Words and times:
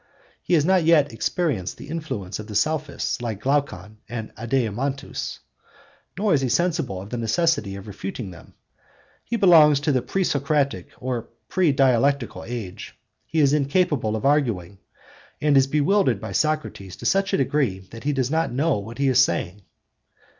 He 0.41 0.55
has 0.55 0.65
not 0.65 0.83
yet 0.83 1.13
experienced 1.13 1.77
the 1.77 1.87
influence 1.89 2.39
of 2.39 2.47
the 2.47 2.55
Sophists 2.55 3.21
like 3.21 3.39
Glaucon 3.39 3.99
and 4.09 4.33
Adeimantus, 4.35 5.37
nor 6.17 6.33
is 6.33 6.41
he 6.41 6.49
sensible 6.49 6.99
of 6.99 7.11
the 7.11 7.19
necessity 7.19 7.75
of 7.75 7.85
refuting 7.85 8.31
them; 8.31 8.55
he 9.23 9.35
belongs 9.35 9.79
to 9.81 9.91
the 9.91 10.01
pre 10.01 10.23
Socratic 10.23 10.87
or 10.99 11.27
pre 11.49 11.71
dialectical 11.71 12.43
age. 12.43 12.95
He 13.27 13.41
is 13.41 13.53
incapable 13.53 14.15
of 14.15 14.25
arguing, 14.25 14.79
and 15.39 15.55
is 15.55 15.67
bewildered 15.67 16.19
by 16.19 16.31
Socrates 16.31 16.95
to 16.95 17.05
such 17.05 17.31
a 17.31 17.37
degree 17.37 17.77
that 17.91 18.03
he 18.03 18.11
does 18.11 18.31
not 18.31 18.51
know 18.51 18.79
what 18.79 18.97
he 18.97 19.07
is 19.07 19.19
saying. 19.19 19.61